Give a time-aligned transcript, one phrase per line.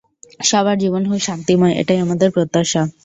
[0.41, 2.81] সবার জীবন হোক শান্তিময় এটাই আমাদের প্রত্যাশা।